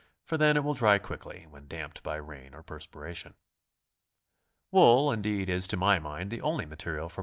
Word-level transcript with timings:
for 0.25 0.35
then 0.35 0.57
it 0.57 0.63
will 0.63 0.73
dry 0.73 0.97
quickly 0.97 1.45
vVhen 1.51 1.67
damped 1.67 2.01
by 2.01 2.15
rain 2.15 2.55
or 2.55 2.63
perspiration. 2.63 3.35
Wool, 4.71 5.11
indeed, 5.11 5.47
is 5.47 5.67
to 5.67 5.77
my 5.77 5.99
mind 5.99 6.31
the 6.31 6.41
only 6.41 6.65
material 6.65 7.07
for 7.07 7.09
BICYCLE 7.09 7.09
TOURING. 7.09 7.19